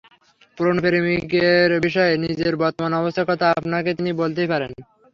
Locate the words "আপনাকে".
3.51-3.89